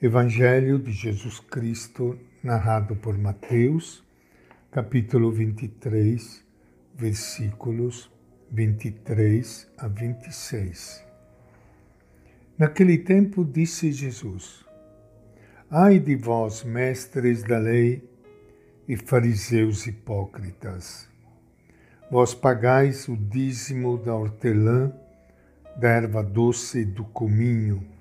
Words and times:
Evangelho 0.00 0.78
de 0.78 0.92
Jesus 0.92 1.40
Cristo, 1.40 2.16
narrado 2.40 2.94
por 2.94 3.18
Mateus, 3.18 4.04
capítulo 4.70 5.32
23, 5.32 6.44
versículos 6.94 8.08
23 8.48 9.68
a 9.76 9.88
26. 9.88 11.04
Naquele 12.56 12.98
tempo 12.98 13.44
disse 13.44 13.90
Jesus: 13.90 14.64
Ai 15.68 15.98
de 15.98 16.14
vós, 16.14 16.62
mestres 16.62 17.42
da 17.42 17.58
lei 17.58 18.08
e 18.86 18.96
fariseus 18.96 19.84
hipócritas, 19.88 21.08
vós 22.08 22.36
pagais 22.36 23.08
o 23.08 23.16
dízimo 23.16 23.98
da 23.98 24.14
hortelã, 24.14 24.92
da 25.76 25.88
erva 25.88 26.22
doce 26.22 26.82
e 26.82 26.84
do 26.84 27.02
cominho, 27.02 27.97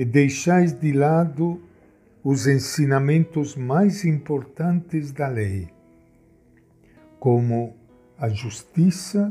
e 0.00 0.04
deixais 0.06 0.72
de 0.72 0.92
lado 0.94 1.60
os 2.24 2.46
ensinamentos 2.46 3.54
mais 3.54 4.02
importantes 4.02 5.12
da 5.12 5.28
lei, 5.28 5.68
como 7.18 7.76
a 8.16 8.26
justiça, 8.30 9.30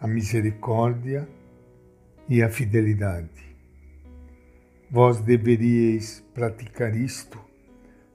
a 0.00 0.08
misericórdia 0.08 1.28
e 2.28 2.42
a 2.42 2.50
fidelidade. 2.50 3.56
Vós 4.90 5.20
deveríeis 5.20 6.18
praticar 6.34 6.96
isto, 6.96 7.38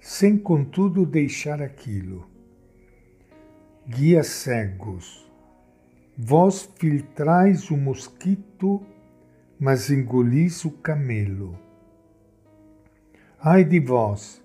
sem 0.01 0.37
contudo 0.37 1.05
deixar 1.05 1.61
aquilo. 1.61 2.29
Guias 3.87 4.27
cegos, 4.27 5.25
vós 6.17 6.69
filtrais 6.77 7.71
o 7.71 7.77
mosquito, 7.77 8.85
mas 9.59 9.89
engolis 9.89 10.65
o 10.65 10.71
camelo. 10.71 11.57
Ai 13.39 13.63
de 13.63 13.79
vós, 13.79 14.41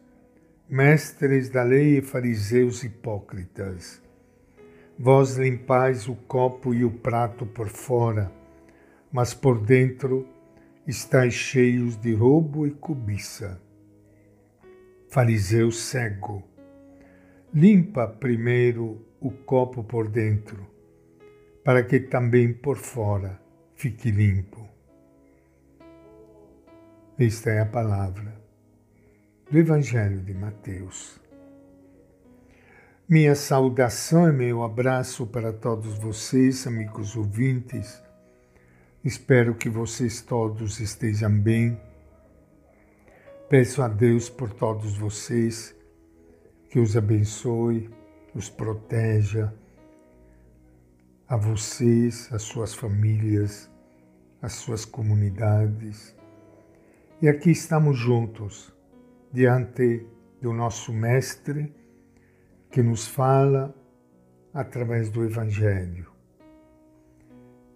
mestres 0.69 1.48
da 1.48 1.62
lei 1.62 1.98
e 1.98 2.03
fariseus 2.03 2.84
hipócritas, 2.84 4.03
Vós 5.03 5.38
limpais 5.38 6.08
o 6.08 6.14
copo 6.14 6.75
e 6.75 6.84
o 6.84 6.91
prato 6.91 7.47
por 7.47 7.69
fora, 7.69 8.31
mas 9.11 9.33
por 9.33 9.58
dentro 9.58 10.28
estáis 10.86 11.33
cheios 11.33 11.97
de 11.97 12.12
roubo 12.12 12.66
e 12.66 12.70
cobiça. 12.70 13.58
Fariseu 15.08 15.72
cego, 15.72 16.42
limpa 17.50 18.06
primeiro 18.06 19.03
o 19.19 19.31
copo 19.31 19.83
por 19.83 20.06
dentro, 20.06 20.66
para 21.64 21.83
que 21.83 21.98
também 21.98 22.53
por 22.53 22.77
fora 22.77 23.41
fique 23.75 24.11
limpo. 24.11 24.69
Esta 27.22 27.50
é 27.50 27.60
a 27.60 27.66
palavra 27.66 28.34
do 29.50 29.58
Evangelho 29.58 30.22
de 30.22 30.32
Mateus. 30.32 31.20
Minha 33.06 33.34
saudação 33.34 34.26
e 34.26 34.32
meu 34.32 34.62
abraço 34.62 35.26
para 35.26 35.52
todos 35.52 35.98
vocês, 35.98 36.66
amigos 36.66 37.16
ouvintes. 37.16 38.02
Espero 39.04 39.54
que 39.54 39.68
vocês 39.68 40.22
todos 40.22 40.80
estejam 40.80 41.30
bem. 41.38 41.78
Peço 43.50 43.82
a 43.82 43.88
Deus 43.88 44.30
por 44.30 44.50
todos 44.54 44.96
vocês 44.96 45.76
que 46.70 46.80
os 46.80 46.96
abençoe, 46.96 47.91
os 48.34 48.48
proteja, 48.48 49.52
a 51.28 51.36
vocês, 51.36 52.32
as 52.32 52.41
suas 52.41 52.74
famílias, 52.74 53.70
as 54.41 54.54
suas 54.54 54.86
comunidades. 54.86 56.18
E 57.22 57.28
aqui 57.28 57.50
estamos 57.50 57.98
juntos, 57.98 58.72
diante 59.30 60.06
do 60.40 60.54
nosso 60.54 60.90
Mestre 60.90 61.70
que 62.70 62.82
nos 62.82 63.06
fala 63.06 63.74
através 64.54 65.10
do 65.10 65.22
Evangelho. 65.22 66.10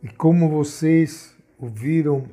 E 0.02 0.08
como 0.08 0.48
vocês 0.48 1.36
ouviram, 1.58 2.26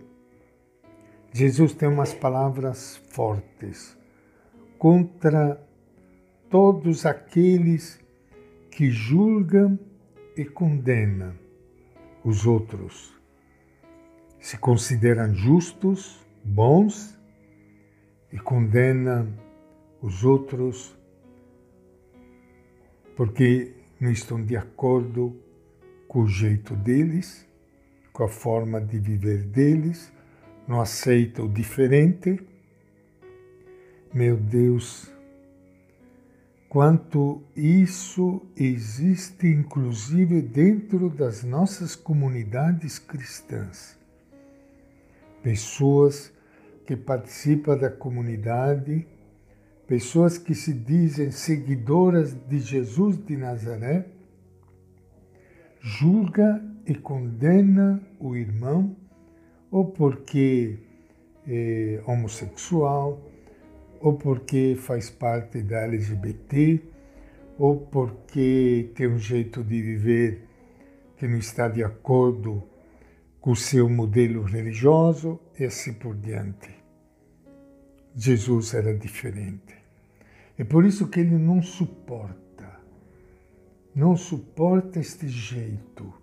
Jesus 1.33 1.73
tem 1.73 1.89
umas 1.89 2.13
palavras 2.13 2.95
fortes 3.09 3.97
contra 4.79 5.61
todos 6.49 7.05
aqueles 7.05 7.99
que 8.69 8.89
julgam 8.89 9.77
e 10.37 10.45
condenam 10.45 11.33
os 12.23 12.45
outros. 12.45 13.13
Se 14.39 14.57
consideram 14.57 15.35
justos, 15.35 16.25
bons 16.43 17.17
e 18.31 18.39
condenam 18.39 19.33
os 20.01 20.23
outros 20.23 20.95
porque 23.15 23.73
não 23.99 24.11
estão 24.11 24.43
de 24.43 24.55
acordo 24.55 25.39
com 26.07 26.23
o 26.23 26.27
jeito 26.27 26.75
deles, 26.75 27.47
com 28.11 28.23
a 28.23 28.27
forma 28.27 28.81
de 28.81 28.97
viver 28.97 29.43
deles, 29.43 30.11
não 30.67 30.81
aceitam 30.81 31.45
o 31.45 31.49
diferente. 31.49 32.41
Meu 34.13 34.35
Deus, 34.35 35.11
quanto 36.67 37.43
isso 37.55 38.41
existe 38.55 39.47
inclusive 39.47 40.41
dentro 40.41 41.09
das 41.09 41.43
nossas 41.43 41.95
comunidades 41.95 42.97
cristãs. 42.97 44.00
Pessoas 45.41 46.31
que 46.85 46.95
participam 46.95 47.77
da 47.77 47.89
comunidade 47.89 49.07
pessoas 49.91 50.37
que 50.37 50.55
se 50.55 50.71
dizem 50.71 51.31
seguidoras 51.31 52.33
de 52.47 52.59
Jesus 52.59 53.17
de 53.25 53.35
Nazaré, 53.35 54.05
julga 55.81 56.63
e 56.87 56.95
condena 56.95 58.01
o 58.17 58.33
irmão 58.33 58.95
ou 59.69 59.83
porque 59.91 60.79
é 61.45 62.01
homossexual, 62.07 63.21
ou 63.99 64.13
porque 64.13 64.77
faz 64.79 65.09
parte 65.09 65.61
da 65.61 65.81
LGBT, 65.81 66.81
ou 67.59 67.81
porque 67.81 68.91
tem 68.95 69.09
um 69.09 69.19
jeito 69.19 69.61
de 69.61 69.81
viver 69.81 70.47
que 71.17 71.27
não 71.27 71.37
está 71.37 71.67
de 71.67 71.83
acordo 71.83 72.63
com 73.41 73.51
o 73.51 73.55
seu 73.55 73.89
modelo 73.89 74.43
religioso 74.43 75.39
e 75.59 75.65
assim 75.65 75.93
por 75.93 76.15
diante. 76.15 76.69
Jesus 78.15 78.73
era 78.75 78.95
diferente. 78.95 79.75
É 80.57 80.63
por 80.63 80.85
isso 80.85 81.07
que 81.07 81.19
ele 81.19 81.37
não 81.37 81.61
suporta, 81.61 82.79
não 83.95 84.15
suporta 84.15 84.99
este 84.99 85.27
jeito 85.27 86.13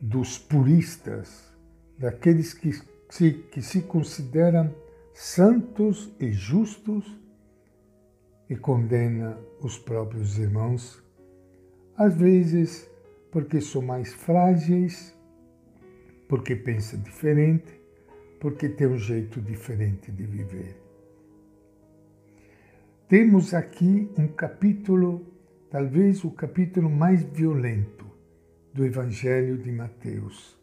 dos 0.00 0.36
puristas, 0.38 1.50
daqueles 1.98 2.52
que 2.52 2.72
se, 3.08 3.32
que 3.32 3.62
se 3.62 3.80
consideram 3.82 4.72
santos 5.14 6.12
e 6.20 6.30
justos 6.30 7.04
e 8.48 8.54
condena 8.56 9.38
os 9.60 9.78
próprios 9.78 10.38
irmãos, 10.38 11.02
às 11.96 12.14
vezes 12.14 12.88
porque 13.30 13.60
são 13.60 13.82
mais 13.82 14.12
frágeis, 14.12 15.14
porque 16.28 16.54
pensam 16.54 17.00
diferente, 17.00 17.80
porque 18.38 18.68
têm 18.68 18.86
um 18.86 18.98
jeito 18.98 19.40
diferente 19.40 20.12
de 20.12 20.24
viver. 20.24 20.76
Temos 23.08 23.54
aqui 23.54 24.10
um 24.18 24.28
capítulo, 24.28 25.26
talvez 25.70 26.22
o 26.24 26.30
capítulo 26.30 26.90
mais 26.90 27.22
violento 27.22 28.04
do 28.74 28.84
Evangelho 28.84 29.56
de 29.56 29.72
Mateus. 29.72 30.56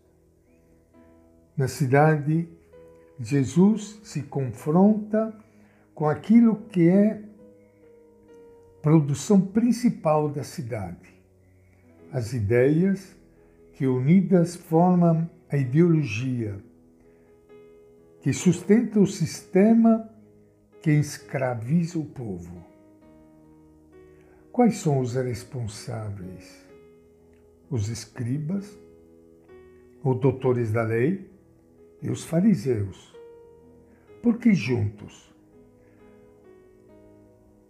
Na 1.57 1.67
cidade, 1.67 2.47
Jesus 3.19 3.99
se 4.03 4.21
confronta 4.21 5.33
com 5.95 6.07
aquilo 6.07 6.57
que 6.69 6.87
é 6.87 7.23
produção 8.81 9.41
principal 9.41 10.29
da 10.29 10.43
cidade, 10.43 11.15
as 12.11 12.33
ideias 12.33 13.15
que 13.73 13.87
unidas 13.87 14.55
formam 14.55 15.27
a 15.49 15.57
ideologia, 15.57 16.59
que 18.21 18.33
sustenta 18.33 18.99
o 18.99 19.05
sistema 19.05 20.09
que 20.81 20.91
escraviza 20.91 21.99
o 21.99 22.05
povo. 22.05 22.63
Quais 24.51 24.77
são 24.77 24.99
os 24.99 25.15
responsáveis? 25.15 26.65
Os 27.69 27.89
escribas, 27.89 28.77
os 30.03 30.19
doutores 30.19 30.71
da 30.71 30.83
lei 30.83 31.29
e 32.01 32.09
os 32.09 32.23
fariseus. 32.23 33.15
Porque 34.21 34.53
juntos, 34.53 35.33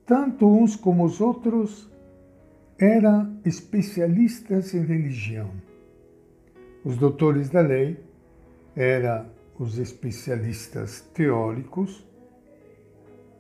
tanto 0.06 0.48
uns 0.48 0.75
como 0.75 1.04
os 1.04 1.19
outros 1.19 1.89
eram 2.77 3.39
especialistas 3.44 4.74
em 4.74 4.86
religião. 4.86 5.51
Os 6.85 6.97
doutores 6.97 7.49
da 7.49 7.61
lei 7.61 7.99
eram 8.75 9.25
os 9.57 9.79
especialistas 9.79 11.01
teóricos 11.15 12.07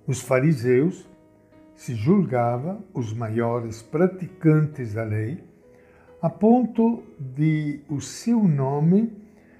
Os 0.07 0.21
fariseus 0.21 1.07
se 1.75 1.93
julgavam 1.93 2.83
os 2.91 3.13
maiores 3.13 3.83
praticantes 3.83 4.93
da 4.93 5.03
lei, 5.03 5.43
a 6.21 6.29
ponto 6.29 7.03
de 7.19 7.81
o 7.89 8.01
seu 8.01 8.43
nome 8.43 9.15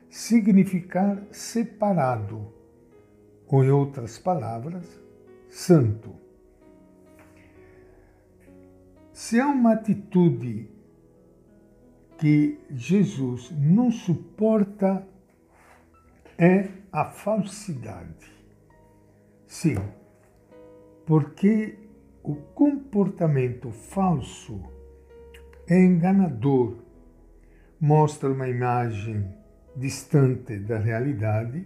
significar 0.10 1.22
separado, 1.30 2.48
ou 3.48 3.64
em 3.64 3.70
outras 3.70 4.18
palavras, 4.18 4.88
santo. 5.50 6.16
Se 9.12 9.40
há 9.40 9.48
uma 9.48 9.74
atitude 9.74 10.75
que 12.26 12.60
Jesus 12.72 13.52
não 13.52 13.92
suporta 13.92 15.08
é 16.40 16.70
a 16.92 17.06
falsidade. 17.06 18.32
Sim, 19.46 19.78
porque 21.06 21.78
o 22.24 22.34
comportamento 22.34 23.70
falso 23.70 24.60
é 25.68 25.80
enganador, 25.80 26.78
mostra 27.80 28.32
uma 28.32 28.50
imagem 28.50 29.32
distante 29.76 30.58
da 30.58 30.80
realidade, 30.80 31.64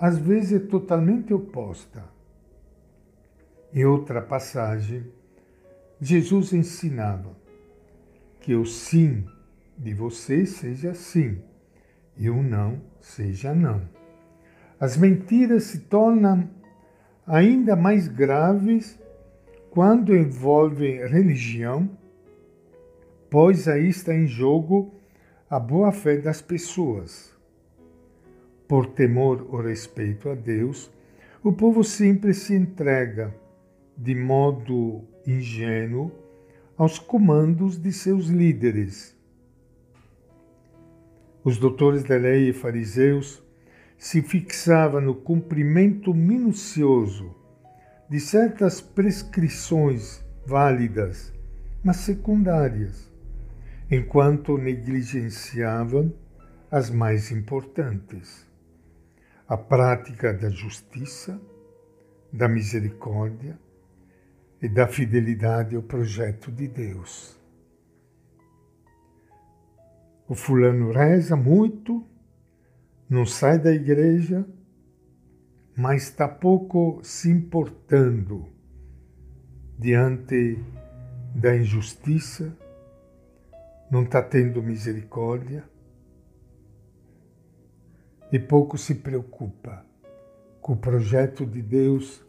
às 0.00 0.18
vezes 0.18 0.64
é 0.64 0.66
totalmente 0.66 1.32
oposta. 1.32 2.02
Em 3.72 3.84
outra 3.84 4.20
passagem, 4.20 5.06
Jesus 6.00 6.52
ensinava 6.52 7.36
que 8.40 8.52
o 8.52 8.66
sim 8.66 9.24
de 9.78 9.92
você 9.94 10.46
seja 10.46 10.94
sim 10.94 11.38
e 12.16 12.30
o 12.30 12.42
não 12.42 12.80
seja 13.00 13.54
não. 13.54 13.82
As 14.78 14.96
mentiras 14.96 15.64
se 15.64 15.80
tornam 15.80 16.48
ainda 17.26 17.74
mais 17.74 18.08
graves 18.08 18.98
quando 19.70 20.16
envolvem 20.16 21.06
religião, 21.06 21.88
pois 23.30 23.68
aí 23.68 23.88
está 23.88 24.14
em 24.14 24.26
jogo 24.26 24.94
a 25.48 25.58
boa-fé 25.58 26.18
das 26.18 26.40
pessoas. 26.42 27.34
Por 28.68 28.86
temor 28.86 29.46
ou 29.50 29.60
respeito 29.60 30.28
a 30.28 30.34
Deus, 30.34 30.90
o 31.42 31.52
povo 31.52 31.84
simples 31.84 32.38
se 32.38 32.54
entrega 32.54 33.34
de 33.96 34.14
modo 34.14 35.04
ingênuo 35.26 36.10
aos 36.76 36.98
comandos 36.98 37.78
de 37.78 37.92
seus 37.92 38.26
líderes. 38.26 39.15
Os 41.46 41.58
doutores 41.58 42.02
da 42.02 42.16
lei 42.16 42.48
e 42.48 42.52
fariseus 42.52 43.40
se 43.96 44.20
fixavam 44.20 45.00
no 45.00 45.14
cumprimento 45.14 46.12
minucioso 46.12 47.36
de 48.10 48.18
certas 48.18 48.80
prescrições 48.80 50.24
válidas, 50.44 51.32
mas 51.84 51.98
secundárias, 51.98 53.08
enquanto 53.88 54.58
negligenciavam 54.58 56.12
as 56.68 56.90
mais 56.90 57.30
importantes. 57.30 58.44
A 59.48 59.56
prática 59.56 60.34
da 60.34 60.50
justiça, 60.50 61.40
da 62.32 62.48
misericórdia 62.48 63.56
e 64.60 64.68
da 64.68 64.88
fidelidade 64.88 65.76
ao 65.76 65.82
projeto 65.82 66.50
de 66.50 66.66
Deus. 66.66 67.35
O 70.28 70.34
fulano 70.34 70.90
reza 70.90 71.36
muito, 71.36 72.04
não 73.08 73.24
sai 73.24 73.58
da 73.58 73.72
igreja, 73.72 74.44
mas 75.76 76.04
está 76.04 76.26
pouco 76.26 77.00
se 77.02 77.30
importando 77.30 78.46
diante 79.78 80.58
da 81.34 81.54
injustiça, 81.54 82.56
não 83.90 84.02
está 84.02 84.22
tendo 84.22 84.62
misericórdia 84.62 85.62
e 88.32 88.38
pouco 88.38 88.76
se 88.76 88.96
preocupa 88.96 89.84
com 90.60 90.72
o 90.72 90.76
projeto 90.76 91.46
de 91.46 91.62
Deus 91.62 92.24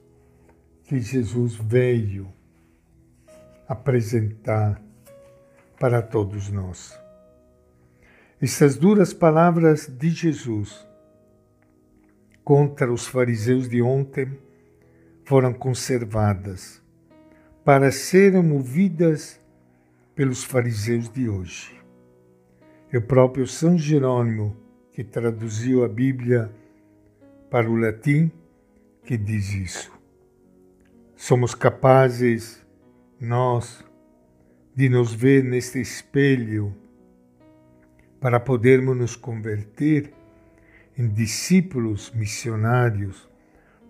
que 0.83 0.99
Jesus 0.99 1.55
veio 1.55 2.31
apresentar 3.67 4.79
para 5.79 6.01
todos 6.01 6.49
nós. 6.49 7.06
Essas 8.39 8.77
duras 8.77 9.15
palavras 9.15 9.87
de 9.87 10.09
Jesus 10.11 10.87
contra 12.43 12.93
os 12.93 13.07
fariseus 13.07 13.67
de 13.67 13.81
ontem 13.81 14.37
foram 15.25 15.51
conservadas 15.51 16.79
para 17.65 17.91
serem 17.91 18.43
movidas 18.43 19.41
pelos 20.13 20.43
fariseus 20.43 21.09
de 21.09 21.27
hoje. 21.27 21.81
E 22.93 22.97
o 22.97 23.01
próprio 23.01 23.47
São 23.47 23.75
Jerônimo, 23.75 24.55
que 24.91 25.03
traduziu 25.03 25.83
a 25.83 25.87
Bíblia 25.87 26.51
para 27.49 27.67
o 27.67 27.75
latim, 27.75 28.31
que 29.03 29.17
diz 29.17 29.51
isso. 29.51 29.91
Somos 31.15 31.55
capazes, 31.55 32.63
nós, 33.19 33.83
de 34.75 34.89
nos 34.89 35.11
ver 35.11 35.43
neste 35.43 35.81
espelho 35.81 36.71
para 38.19 38.39
podermos 38.39 38.97
nos 38.97 39.15
converter 39.15 40.13
em 40.97 41.07
discípulos 41.07 42.11
missionários 42.11 43.29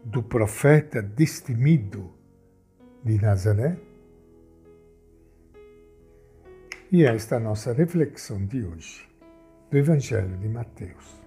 do 0.03 0.21
profeta 0.21 1.01
destemido 1.01 2.13
de 3.03 3.19
Nazaré? 3.21 3.77
E 6.91 7.03
esta 7.03 7.35
é 7.35 7.38
a 7.38 7.41
nossa 7.41 7.74
reflexão 7.74 8.45
de 8.45 8.63
hoje, 8.63 9.07
do 9.69 9.77
Evangelho 9.77 10.38
de 10.38 10.47
Mateus. 10.47 11.26